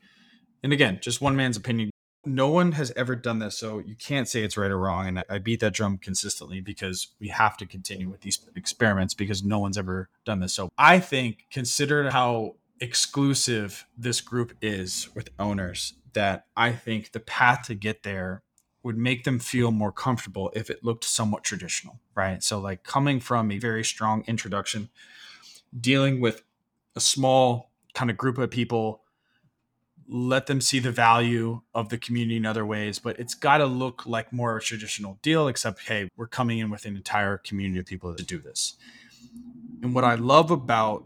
[0.62, 1.90] and again, just one man's opinion.
[2.26, 5.08] No one has ever done this, so you can't say it's right or wrong.
[5.08, 9.42] And I beat that drum consistently because we have to continue with these experiments because
[9.42, 10.54] no one's ever done this.
[10.54, 17.20] So I think, consider how exclusive this group is with owners, that I think the
[17.22, 18.44] path to get there
[18.84, 22.44] would make them feel more comfortable if it looked somewhat traditional, right?
[22.44, 24.90] So, like coming from a very strong introduction,
[25.80, 26.44] dealing with
[26.96, 29.02] a small kind of group of people,
[30.08, 33.66] let them see the value of the community in other ways, but it's got to
[33.66, 37.38] look like more of a traditional deal, except, hey, we're coming in with an entire
[37.38, 38.76] community of people to do this.
[39.82, 41.06] And what I love about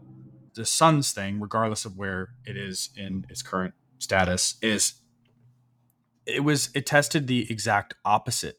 [0.54, 4.94] the Suns thing, regardless of where it is in its current status, is
[6.26, 8.58] it was it tested the exact opposite.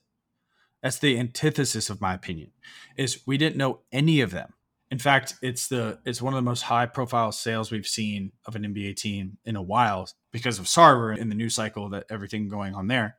[0.82, 2.52] That's the antithesis of my opinion.
[2.96, 4.54] Is we didn't know any of them.
[4.90, 8.56] In fact, it's the it's one of the most high profile sales we've seen of
[8.56, 12.48] an NBA team in a while because of Sarver in the news cycle that everything
[12.48, 13.18] going on there.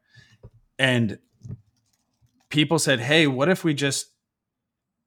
[0.78, 1.18] And
[2.48, 4.06] people said, "Hey, what if we just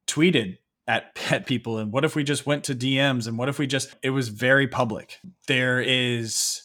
[0.08, 3.58] tweeted at pet people and what if we just went to DMs and what if
[3.58, 5.20] we just it was very public.
[5.48, 6.64] There is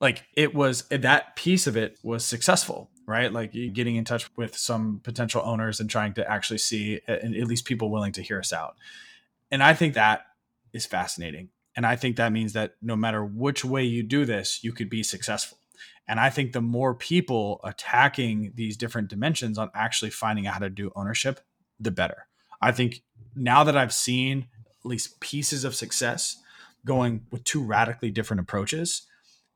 [0.00, 3.32] like it was that piece of it was successful right?
[3.32, 7.46] Like getting in touch with some potential owners and trying to actually see and at
[7.46, 8.74] least people willing to hear us out.
[9.50, 10.26] And i think that
[10.72, 11.50] is fascinating.
[11.76, 14.90] And i think that means that no matter which way you do this you could
[14.90, 15.58] be successful.
[16.08, 20.60] And i think the more people attacking these different dimensions on actually finding out how
[20.60, 21.40] to do ownership
[21.78, 22.26] the better.
[22.60, 23.02] I think
[23.34, 24.48] now that i've seen
[24.80, 26.42] at least pieces of success
[26.84, 29.06] going with two radically different approaches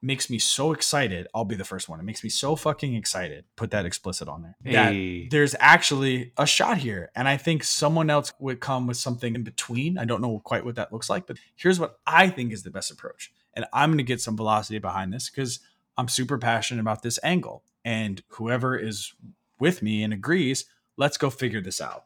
[0.02, 1.26] makes me so excited.
[1.34, 2.00] I'll be the first one.
[2.00, 3.44] It makes me so fucking excited.
[3.56, 4.56] Put that explicit on there.
[4.64, 5.24] Hey.
[5.24, 7.10] That there's actually a shot here.
[7.14, 9.98] And I think someone else would come with something in between.
[9.98, 12.70] I don't know quite what that looks like, but here's what I think is the
[12.70, 13.32] best approach.
[13.54, 15.60] And I'm going to get some velocity behind this because
[15.98, 17.62] I'm super passionate about this angle.
[17.84, 19.12] And whoever is
[19.58, 20.64] with me and agrees,
[20.96, 22.04] let's go figure this out.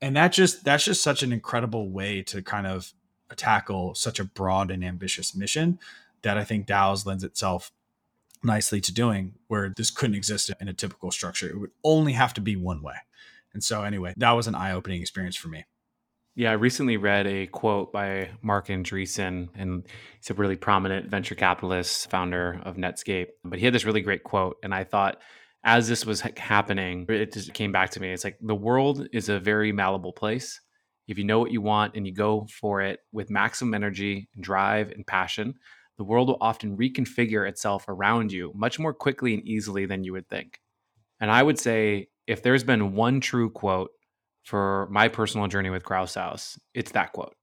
[0.00, 2.92] And that just that's just such an incredible way to kind of
[3.36, 5.78] tackle such a broad and ambitious mission
[6.24, 7.70] that I think DAOs lends itself
[8.42, 11.48] nicely to doing, where this couldn't exist in a typical structure.
[11.48, 12.96] It would only have to be one way.
[13.54, 15.64] And so, anyway, that was an eye opening experience for me.
[16.34, 19.86] Yeah, I recently read a quote by Marc Andreessen, and
[20.18, 23.28] he's a really prominent venture capitalist, founder of Netscape.
[23.44, 25.22] But he had this really great quote, and I thought,
[25.62, 28.12] as this was happening, it just came back to me.
[28.12, 30.60] It's like the world is a very malleable place.
[31.06, 34.90] If you know what you want and you go for it with maximum energy, drive,
[34.90, 35.54] and passion,
[35.96, 40.12] the world will often reconfigure itself around you much more quickly and easily than you
[40.12, 40.60] would think.
[41.20, 43.90] And I would say if there's been one true quote
[44.42, 47.34] for my personal journey with Krause House, it's that quote.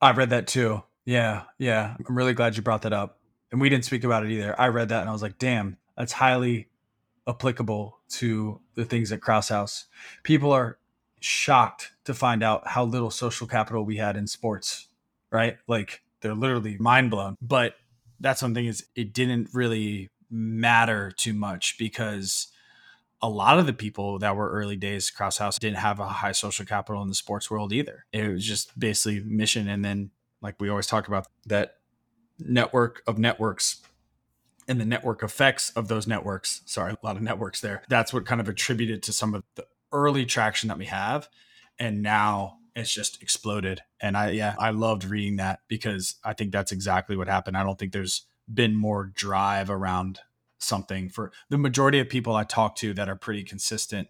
[0.00, 0.82] I read that too.
[1.04, 1.96] Yeah, yeah.
[2.06, 3.18] I'm really glad you brought that up.
[3.50, 4.58] And we didn't speak about it either.
[4.58, 6.68] I read that and I was like, damn, that's highly
[7.28, 9.86] applicable to the things at Krause House.
[10.22, 10.78] People are
[11.20, 14.88] shocked to find out how little social capital we had in sports,
[15.30, 15.58] right?
[15.68, 17.36] Like they're literally mind blown.
[17.40, 17.74] But
[18.22, 22.48] that's something is it didn't really matter too much because
[23.20, 26.32] a lot of the people that were early days Krause House didn't have a high
[26.32, 28.06] social capital in the sports world either.
[28.12, 31.76] It was just basically mission and then like we always talk about that
[32.38, 33.82] network of networks
[34.66, 36.62] and the network effects of those networks.
[36.64, 37.82] Sorry, a lot of networks there.
[37.88, 41.28] That's what kind of attributed to some of the early traction that we have.
[41.78, 43.82] And now it's just exploded.
[44.00, 47.56] And I, yeah, I loved reading that because I think that's exactly what happened.
[47.56, 50.20] I don't think there's been more drive around
[50.58, 54.08] something for the majority of people I talk to that are pretty consistent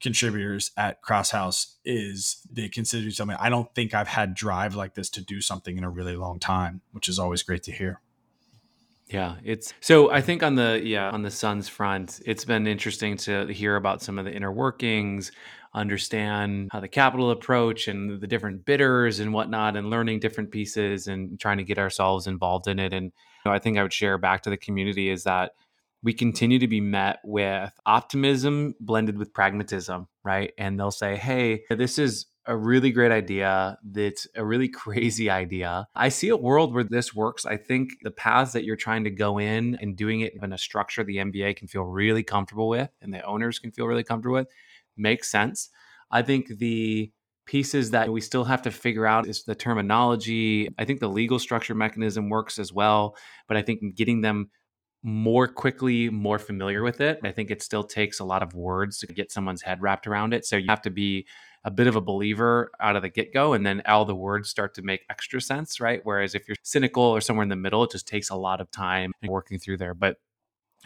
[0.00, 3.36] contributors at Krause House is they consider something.
[3.38, 6.38] I don't think I've had drive like this to do something in a really long
[6.38, 8.00] time, which is always great to hear.
[9.06, 13.16] Yeah, it's so I think on the yeah, on the Suns front, it's been interesting
[13.18, 15.30] to hear about some of the inner workings
[15.74, 21.06] understand how the capital approach and the different bidders and whatnot, and learning different pieces
[21.06, 22.92] and trying to get ourselves involved in it.
[22.92, 25.52] And you know, I think I would share back to the community is that
[26.02, 30.52] we continue to be met with optimism blended with pragmatism, right?
[30.58, 33.78] And they'll say, hey, this is a really great idea.
[33.82, 35.88] That's a really crazy idea.
[35.94, 37.46] I see a world where this works.
[37.46, 40.58] I think the paths that you're trying to go in and doing it in a
[40.58, 44.34] structure the NBA can feel really comfortable with and the owners can feel really comfortable
[44.34, 44.48] with
[44.96, 45.70] makes sense.
[46.10, 47.10] I think the
[47.46, 50.68] pieces that we still have to figure out is the terminology.
[50.78, 53.16] I think the legal structure mechanism works as well,
[53.48, 54.50] but I think getting them
[55.02, 57.20] more quickly more familiar with it.
[57.22, 60.32] I think it still takes a lot of words to get someone's head wrapped around
[60.32, 60.46] it.
[60.46, 61.26] So you have to be
[61.62, 64.48] a bit of a believer out of the get go, and then all the words
[64.48, 66.00] start to make extra sense, right?
[66.04, 68.70] Whereas if you're cynical or somewhere in the middle, it just takes a lot of
[68.70, 69.94] time working through there.
[69.94, 70.16] But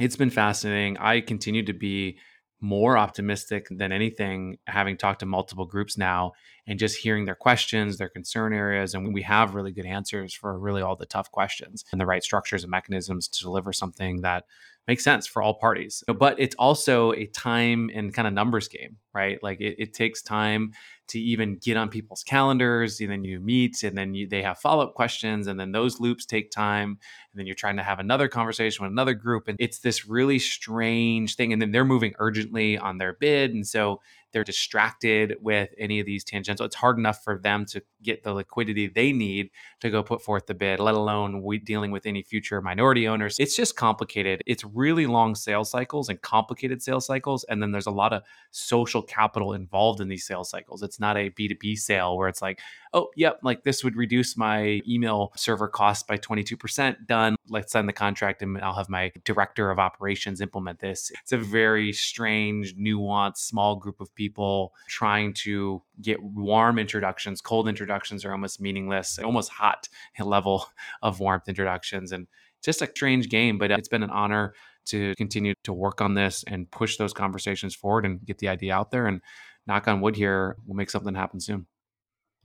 [0.01, 0.99] it's been fascinating.
[0.99, 2.19] I continue to be
[2.61, 6.33] more optimistic than anything having talked to multiple groups now
[6.67, 10.59] and just hearing their questions their concern areas and we have really good answers for
[10.59, 14.45] really all the tough questions and the right structures and mechanisms to deliver something that
[14.89, 16.03] makes sense for all parties.
[16.07, 19.43] But it's also a time and kind of numbers game right?
[19.43, 20.73] Like it, it takes time
[21.09, 24.59] to even get on people's calendars and then you meet and then you, they have
[24.59, 28.29] follow-up questions and then those loops take time and then you're trying to have another
[28.29, 32.79] conversation with another group and it's this really strange thing and then they're moving urgently
[32.79, 34.01] on their bid and so
[34.33, 36.67] they're distracted with any of these tangential.
[36.67, 40.47] It's hard enough for them to get the liquidity they need to go put forth
[40.47, 43.37] the bid, let alone we dealing with any future minority owners.
[43.39, 44.43] It's just complicated.
[44.47, 47.45] It's really long sales cycles and complicated sales cycles.
[47.45, 50.83] And then there's a lot of social capital involved in these sales cycles.
[50.83, 52.61] It's not a B2B sale where it's like,
[52.93, 57.07] oh, yep, like this would reduce my email server costs by 22%.
[57.07, 57.37] Done.
[57.49, 61.11] Let's sign the contract and I'll have my director of operations implement this.
[61.23, 67.41] It's a very strange, nuanced, small group of people trying to get warm introductions.
[67.41, 69.89] Cold introductions are almost meaningless, almost hot
[70.21, 70.67] level
[71.03, 72.13] of warmth introductions.
[72.13, 72.27] And
[72.63, 74.55] just a strange game, but uh, it's been an honor
[74.87, 78.75] to continue to work on this and push those conversations forward and get the idea
[78.75, 79.07] out there.
[79.07, 79.21] And
[79.67, 81.67] knock on wood here, we'll make something happen soon.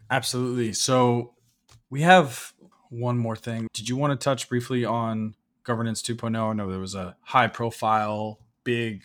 [0.09, 0.73] Absolutely.
[0.73, 1.33] So
[1.89, 2.53] we have
[2.89, 3.67] one more thing.
[3.73, 6.37] Did you want to touch briefly on governance 2.0?
[6.37, 9.03] I know there was a high profile, big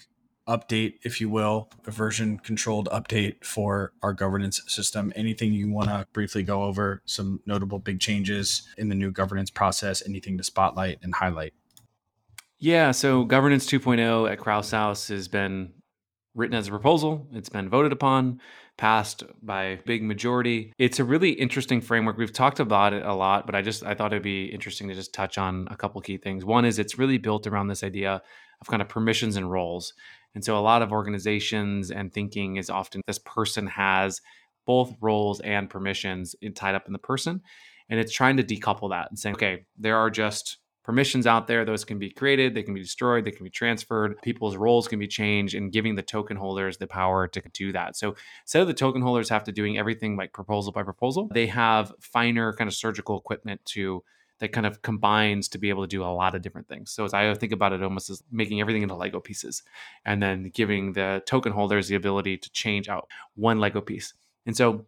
[0.49, 5.13] update, if you will, a version controlled update for our governance system.
[5.15, 7.03] Anything you want to briefly go over?
[7.05, 10.03] Some notable big changes in the new governance process?
[10.07, 11.53] Anything to spotlight and highlight?
[12.59, 15.75] Yeah, so governance 2.0 at Krause House has been
[16.35, 17.27] written as a proposal.
[17.33, 18.41] It's been voted upon,
[18.79, 20.73] passed by big majority.
[20.79, 22.17] It's a really interesting framework.
[22.17, 24.95] We've talked about it a lot, but I just I thought it'd be interesting to
[24.95, 26.45] just touch on a couple key things.
[26.45, 28.23] One is it's really built around this idea
[28.61, 29.93] of kind of permissions and roles.
[30.35, 34.21] And so a lot of organizations and thinking is often this person has
[34.67, 37.43] both roles and permissions tied up in the person.
[37.91, 41.67] And it's trying to decouple that and saying, okay, there are just permissions out there.
[41.67, 44.23] Those can be created, they can be destroyed, they can be transferred.
[44.23, 47.95] People's roles can be changed, and giving the token holders the power to do that.
[47.95, 51.47] So instead of the token holders have to doing everything like proposal by proposal, they
[51.49, 54.03] have finer kind of surgical equipment to
[54.39, 56.91] that kind of combines to be able to do a lot of different things.
[56.91, 59.63] So as I think about it almost as making everything into Lego pieces
[60.07, 64.15] and then giving the token holders the ability to change out one Lego piece.
[64.47, 64.87] And so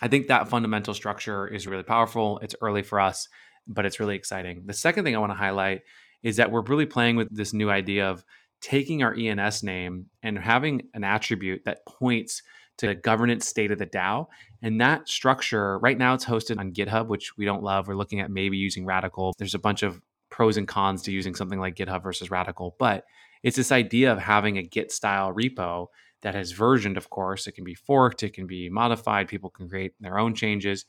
[0.00, 2.38] I think that fundamental structure is really powerful.
[2.42, 3.28] It's early for us,
[3.66, 4.62] but it's really exciting.
[4.66, 5.82] The second thing I want to highlight
[6.22, 8.24] is that we're really playing with this new idea of
[8.60, 12.42] taking our ENS name and having an attribute that points
[12.78, 14.26] to the governance state of the DAO.
[14.62, 17.88] And that structure, right now, it's hosted on GitHub, which we don't love.
[17.88, 19.32] We're looking at maybe using Radicle.
[19.36, 23.04] There's a bunch of pros and cons to using something like GitHub versus Radicle, but
[23.42, 25.88] it's this idea of having a Git style repo
[26.22, 27.46] that has versioned, of course.
[27.46, 30.84] It can be forked, it can be modified, people can create their own changes.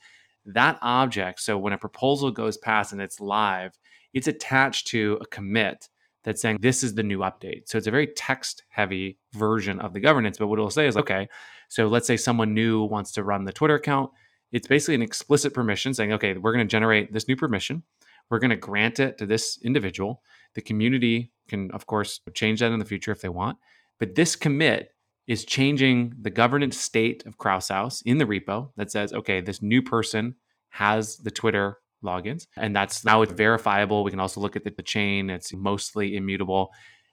[0.46, 3.78] That object, so when a proposal goes past and it's live,
[4.12, 5.88] it's attached to a commit
[6.22, 7.68] that's saying this is the new update.
[7.68, 10.38] So it's a very text heavy version of the governance.
[10.38, 11.28] But what it'll say is, okay,
[11.68, 14.10] so let's say someone new wants to run the Twitter account.
[14.52, 17.82] It's basically an explicit permission saying, okay, we're going to generate this new permission.
[18.30, 20.22] We're going to grant it to this individual.
[20.54, 23.58] The community can, of course, change that in the future if they want.
[23.98, 24.93] But this commit
[25.26, 29.62] is changing the governance state of Krause House in the repo that says, okay, this
[29.62, 30.34] new person
[30.70, 32.46] has the Twitter logins.
[32.56, 34.04] And that's now it's verifiable.
[34.04, 36.70] We can also look at the, the chain, it's mostly immutable.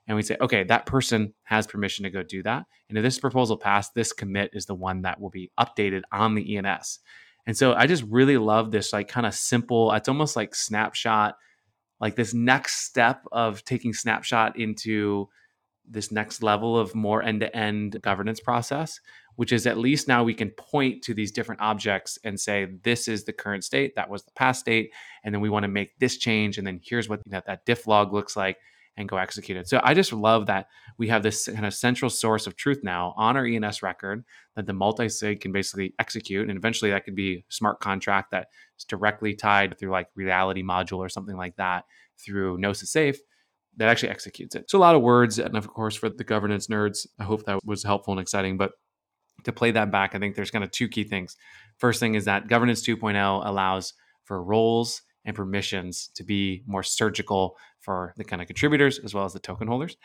[0.08, 2.66] And we say, okay, that person has permission to go do that.
[2.90, 6.36] And if this proposal passed, this commit is the one that will be updated on
[6.36, 7.00] the ENS.
[7.48, 11.36] And so I just really love this, like kind of simple, it's almost like snapshot,
[12.00, 15.30] like this next step of taking snapshot into
[15.90, 19.00] this next level of more end to end governance process
[19.36, 23.08] which is at least now we can point to these different objects and say, this
[23.08, 24.92] is the current state, that was the past state,
[25.24, 27.88] and then we want to make this change, and then here's what know, that diff
[27.88, 28.58] log looks like
[28.98, 29.70] and go execute it.
[29.70, 30.68] So I just love that
[30.98, 34.26] we have this kind of central source of truth now on our ENS record
[34.56, 36.50] that the multi-sig can basically execute.
[36.50, 40.98] And eventually that could be smart contract that is directly tied through like reality module
[40.98, 41.86] or something like that
[42.18, 43.18] through Gnosis Safe
[43.78, 44.70] that actually executes it.
[44.70, 45.40] So a lot of words.
[45.40, 48.58] And of course, for the governance nerds, I hope that was helpful and exciting.
[48.58, 48.72] But
[49.44, 51.36] to play that back, I think there's kind of two key things.
[51.78, 53.94] First thing is that governance 2.0 allows
[54.24, 59.26] for roles and permissions to be more surgical for the kind of contributors as well
[59.26, 59.98] as the token holders.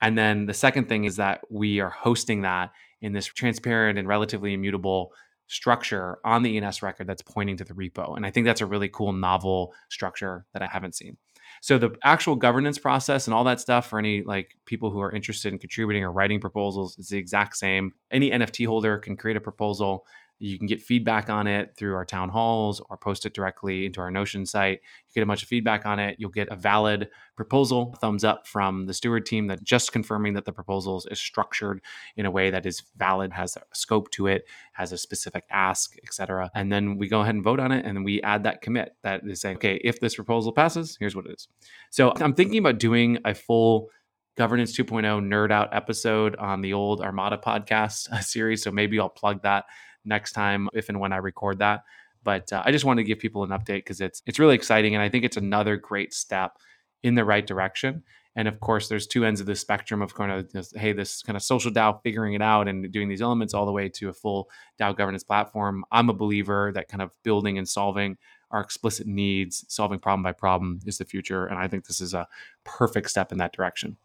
[0.00, 4.08] And then the second thing is that we are hosting that in this transparent and
[4.08, 5.12] relatively immutable
[5.46, 8.16] structure on the ENS record that's pointing to the repo.
[8.16, 11.18] And I think that's a really cool novel structure that I haven't seen.
[11.62, 15.12] So the actual governance process and all that stuff for any like people who are
[15.12, 17.92] interested in contributing or writing proposals is the exact same.
[18.10, 20.04] Any NFT holder can create a proposal
[20.42, 24.00] you can get feedback on it through our town halls or post it directly into
[24.00, 24.80] our Notion site.
[25.06, 26.16] You get a bunch of feedback on it.
[26.18, 30.44] You'll get a valid proposal, thumbs up from the steward team that just confirming that
[30.44, 31.80] the proposals is structured
[32.16, 35.96] in a way that is valid, has a scope to it, has a specific ask,
[36.02, 36.50] etc.
[36.56, 39.22] And then we go ahead and vote on it, and we add that commit that
[39.24, 41.46] is saying, okay, if this proposal passes, here's what it is.
[41.90, 43.90] So I'm thinking about doing a full
[44.36, 48.62] Governance 2.0 nerd out episode on the old Armada podcast uh, series.
[48.62, 49.66] So maybe I'll plug that
[50.04, 51.84] next time if and when I record that.
[52.24, 54.94] But uh, I just wanted to give people an update because it's it's really exciting,
[54.94, 56.58] and I think it's another great step
[57.02, 58.04] in the right direction.
[58.34, 61.22] And of course, there's two ends of the spectrum of kind of this, hey, this
[61.22, 64.08] kind of social DAO figuring it out and doing these elements all the way to
[64.08, 64.48] a full
[64.80, 65.84] DAO governance platform.
[65.92, 68.16] I'm a believer that kind of building and solving
[68.50, 71.46] our explicit needs, solving problem by problem is the future.
[71.46, 72.26] And I think this is a
[72.64, 73.96] perfect step in that direction.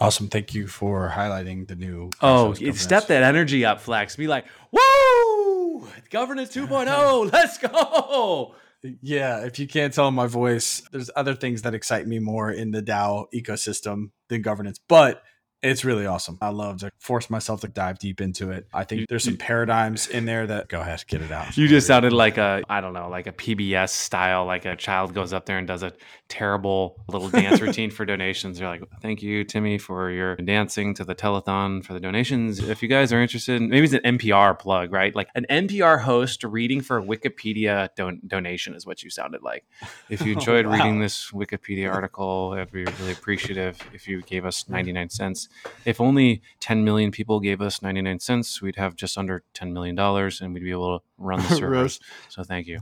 [0.00, 0.28] Awesome.
[0.28, 2.10] Thank you for highlighting the new.
[2.20, 4.16] Oh, step that energy up, Flex.
[4.16, 5.88] Be like, woo!
[6.10, 7.32] Governance 2.0.
[7.32, 8.54] Let's go.
[9.02, 12.70] Yeah, if you can't tell my voice, there's other things that excite me more in
[12.70, 14.78] the DAO ecosystem than governance.
[14.88, 15.22] But
[15.60, 16.38] it's really awesome.
[16.40, 18.68] I love to force myself to dive deep into it.
[18.72, 21.56] I think there's some paradigms in there that go ahead, get it out.
[21.56, 25.14] You just sounded like a, I don't know, like a PBS style, like a child
[25.14, 25.92] goes up there and does a
[26.28, 28.58] terrible little dance routine for donations.
[28.58, 32.60] They're like, thank you, Timmy, for your dancing to the telethon for the donations.
[32.60, 35.14] If you guys are interested, maybe it's an NPR plug, right?
[35.14, 39.64] Like an NPR host reading for a Wikipedia don- donation is what you sounded like.
[40.08, 40.76] If you oh, enjoyed oh, wow.
[40.76, 45.47] reading this Wikipedia article, I'd be really appreciative if you gave us 99 cents
[45.84, 49.94] if only 10 million people gave us 99 cents, we'd have just under 10 million
[49.94, 52.00] dollars and we'd be able to run the servers.
[52.28, 52.80] so thank you.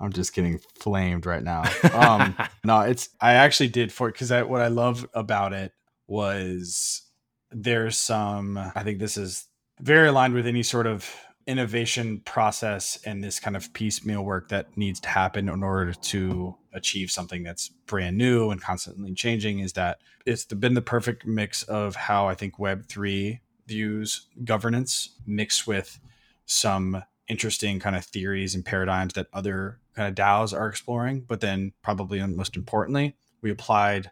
[0.00, 1.64] I'm just getting flamed right now.
[1.92, 5.72] Um, no, it's I actually did for because what I love about it
[6.06, 7.02] was
[7.50, 8.56] there's some.
[8.56, 9.46] I think this is
[9.80, 11.10] very aligned with any sort of
[11.48, 16.54] innovation process and this kind of piecemeal work that needs to happen in order to
[16.74, 21.62] achieve something that's brand new and constantly changing is that it's been the perfect mix
[21.62, 25.98] of how I think Web3 views governance mixed with
[26.44, 31.24] some interesting kind of theories and paradigms that other kind of DAOs are exploring.
[31.26, 34.10] But then, probably most importantly, we applied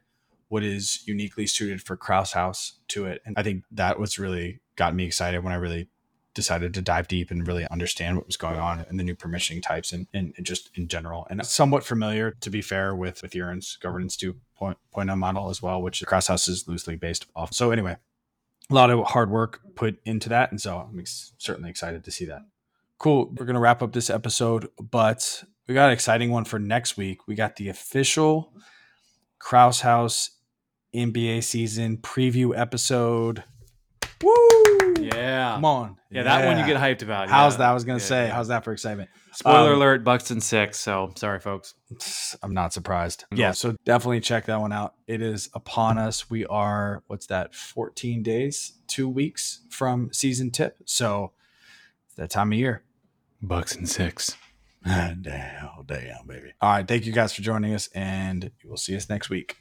[0.49, 3.21] what is uniquely suited for Krause House to it.
[3.27, 5.89] And I think that was really got me excited when I really
[6.37, 9.63] decided to dive deep and really understand what was going on in the new permissioning
[9.63, 11.27] types and, and, just in general.
[11.31, 15.99] And somewhat familiar, to be fair, with, with Yearn's governance 2.0 model as well, which
[15.99, 17.55] the Krause House is loosely based off.
[17.55, 17.97] So anyway,
[18.71, 20.51] a lot of hard work put into that.
[20.51, 22.43] And so I'm ex- certainly excited to see that.
[22.99, 23.33] Cool.
[23.35, 26.99] We're going to wrap up this episode, but we got an exciting one for next
[26.99, 27.27] week.
[27.27, 28.53] We got the official
[29.39, 30.31] Krause House
[30.95, 33.45] NBA season preview episode.
[34.23, 34.56] Woo!
[35.17, 35.53] Yeah.
[35.55, 35.97] Come on.
[36.11, 37.29] Yeah, that one you get hyped about.
[37.29, 37.59] How's yeah.
[37.59, 37.71] that?
[37.71, 38.35] I was going to yeah, say, yeah.
[38.35, 39.11] how's that for excitement?
[39.33, 40.79] Spoiler um, alert, Bucks in six.
[40.79, 41.75] So sorry, folks.
[42.43, 43.25] I'm not surprised.
[43.33, 43.53] Yeah.
[43.53, 44.95] So definitely check that one out.
[45.07, 46.31] It is upon us.
[46.31, 50.79] We are, what's that, 14 days, two weeks from season tip.
[50.85, 51.33] So
[52.07, 52.83] it's that time of year.
[53.43, 54.37] Bucks in six.
[54.87, 56.53] damn, damn, baby.
[56.61, 56.87] All right.
[56.87, 59.57] Thank you guys for joining us, and we'll see us next week.